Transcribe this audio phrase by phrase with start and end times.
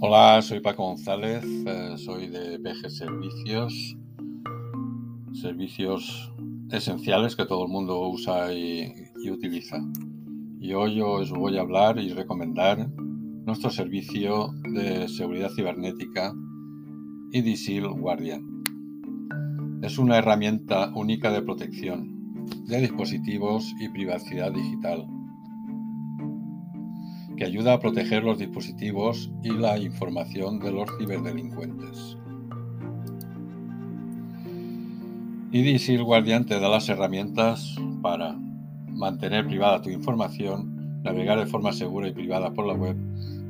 [0.00, 3.96] Hola, soy Paco González, eh, soy de PG Servicios,
[5.32, 6.32] servicios
[6.70, 8.94] esenciales que todo el mundo usa y,
[9.28, 9.78] utiliza.
[10.60, 12.88] Y hoy os voy a hablar y recomendar
[13.44, 16.32] nuestro servicio de seguridad cibernética
[17.32, 18.62] IDSIL Guardian.
[19.82, 25.08] Es una herramienta única de protección de dispositivos y privacidad digital
[27.38, 32.18] que ayuda a proteger los dispositivos y la información de los ciberdelincuentes.
[35.52, 38.36] IDSIL Guardian te da las herramientas para
[38.88, 42.96] mantener privada tu información, navegar de forma segura y privada por la web,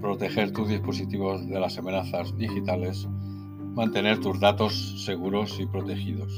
[0.00, 3.06] proteger tus dispositivos de las amenazas digitales,
[3.74, 6.32] mantener tus datos seguros y protegidos.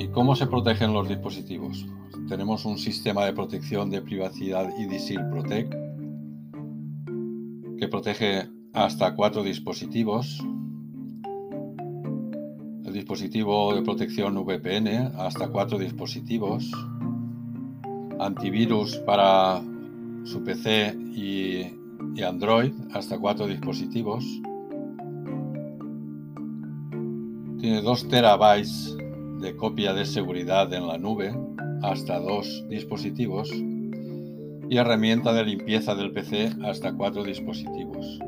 [0.00, 1.86] ¿Y cómo se protegen los dispositivos?
[2.26, 5.74] tenemos un sistema de protección de privacidad IDSIL Protect
[7.78, 10.40] que protege hasta cuatro dispositivos.
[12.84, 16.70] El dispositivo de protección VPN hasta cuatro dispositivos.
[18.20, 19.60] Antivirus para
[20.24, 24.24] su PC y, Android hasta cuatro dispositivos.
[27.58, 28.96] Tiene 2 terabytes
[29.40, 31.34] de copia de seguridad en la nube
[31.82, 33.50] hasta dos dispositivos
[34.68, 38.20] y herramienta de limpieza del PC hasta cuatro dispositivos.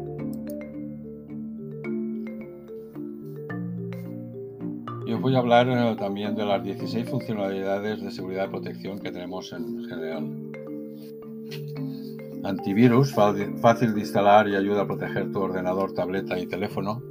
[5.07, 8.99] Y os voy a hablar eh, también de las 16 funcionalidades de seguridad y protección
[8.99, 10.53] que tenemos en general.
[12.45, 17.03] Antivirus, fácil de instalar y ayuda a proteger tu ordenador, tableta y teléfono.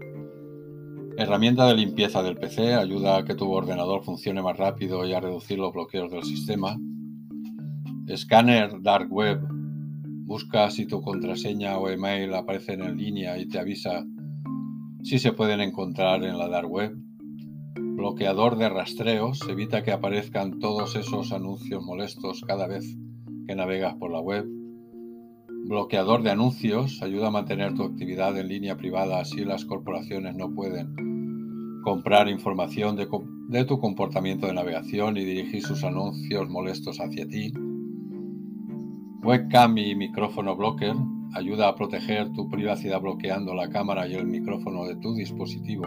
[1.22, 5.20] Herramienta de limpieza del PC ayuda a que tu ordenador funcione más rápido y a
[5.20, 6.76] reducir los bloqueos del sistema.
[8.08, 9.40] Escáner Dark Web
[10.26, 14.04] busca si tu contraseña o email aparecen en línea y te avisa
[15.04, 16.98] si se pueden encontrar en la Dark Web.
[17.76, 22.98] Bloqueador de rastreos evita que aparezcan todos esos anuncios molestos cada vez
[23.46, 24.48] que navegas por la web.
[25.68, 30.50] Bloqueador de anuncios ayuda a mantener tu actividad en línea privada así las corporaciones no
[30.56, 31.11] pueden
[31.82, 37.52] comprar información de, tu comportamiento de navegación y dirigir sus anuncios molestos hacia ti.
[39.24, 40.96] Webcam y micrófono blocker
[41.34, 45.86] ayuda a proteger tu privacidad bloqueando la cámara y el micrófono de tu dispositivo.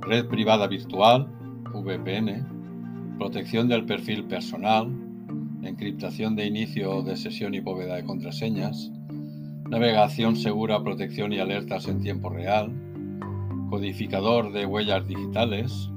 [0.00, 1.28] Red privada virtual,
[1.72, 4.90] VPN, protección del perfil personal,
[5.62, 8.90] encriptación de inicio de sesión y bóveda de contraseñas,
[9.70, 12.91] navegación segura, protección y alertas en tiempo real,
[13.72, 15.88] codificador de huellas digitales,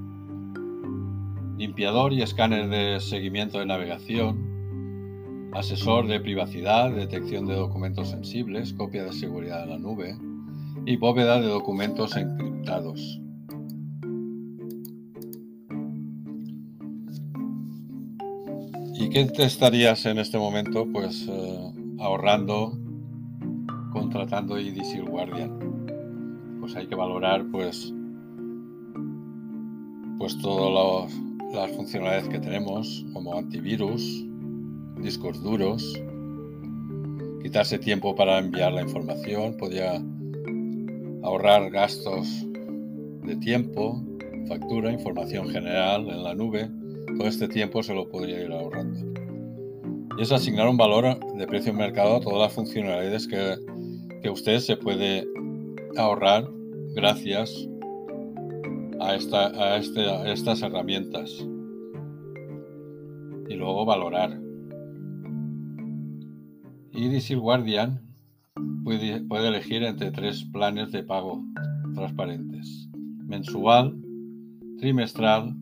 [1.58, 9.04] limpiador y escáner de seguimiento de navegación, asesor de privacidad, detección de documentos sensibles, copia
[9.04, 10.18] de seguridad en la nube
[10.86, 13.20] y bóveda de documentos encriptados.
[18.94, 20.88] ¿Y qué te estarías en este momento?
[20.94, 22.80] Pues eh, ahorrando
[23.92, 25.66] contratando IDC Guardian
[26.66, 27.94] pues hay que valorar pues,
[30.18, 31.14] pues todas
[31.54, 34.26] las funcionalidades que tenemos, como antivirus,
[35.00, 36.02] discos duros,
[37.44, 40.04] quitarse tiempo para enviar la información, podría
[41.22, 42.48] ahorrar gastos
[43.26, 44.04] de tiempo,
[44.48, 46.68] factura, información general en la nube,
[47.16, 49.22] todo este tiempo se lo podría ir ahorrando.
[50.18, 53.56] Y es asignar un valor de precio en mercado a todas las funcionalidades que,
[54.24, 55.28] que usted se puede
[55.98, 56.50] ahorrar
[56.96, 57.68] gracias
[59.00, 61.32] a, esta, este, estas herramientas.
[63.48, 64.40] Y luego valorar.
[66.94, 68.02] IDC Guardian
[68.84, 71.44] puede, puede elegir entre tres planes de pago
[71.94, 72.90] transparentes.
[73.26, 73.96] Mensual,
[74.80, 75.56] trimestral,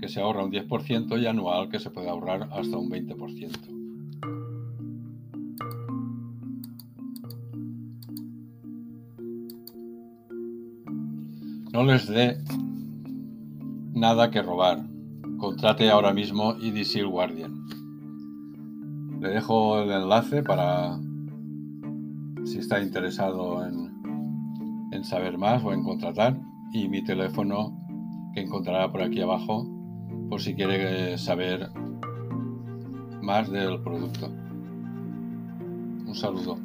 [0.00, 3.71] que se ahorra un 10% y anual que se puede ahorrar hasta un 20%.
[11.72, 12.36] No les dé
[13.94, 14.84] nada que robar.
[15.38, 17.66] Contrate ahora mismo EDC Guardian.
[19.20, 20.98] Le dejo el enlace para
[22.44, 23.90] si está interesado en,
[24.92, 26.38] en saber más o en contratar
[26.74, 27.74] y mi teléfono
[28.34, 29.66] que encontrará por aquí abajo
[30.28, 31.70] por si quiere saber
[33.22, 34.26] más del producto.
[36.06, 36.58] Un saludo.